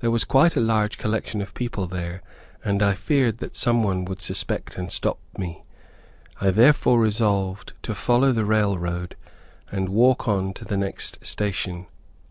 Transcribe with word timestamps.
There 0.00 0.10
was 0.10 0.24
quite 0.24 0.56
a 0.56 0.58
large 0.60 0.96
collection 0.96 1.42
of 1.42 1.52
people 1.52 1.86
there, 1.86 2.22
and 2.64 2.82
I 2.82 2.94
feared 2.94 3.40
that 3.40 3.54
some 3.54 3.82
one 3.82 4.06
would 4.06 4.22
suspect 4.22 4.78
and 4.78 4.90
stop 4.90 5.18
me. 5.36 5.64
I 6.40 6.48
therefore 6.48 6.98
resolved 6.98 7.74
to 7.82 7.94
follow 7.94 8.32
the 8.32 8.46
railroad, 8.46 9.16
and 9.70 9.90
walk 9.90 10.26
on 10.26 10.54
to 10.54 10.64
the 10.64 10.78
next 10.78 11.26
station. 11.26 11.88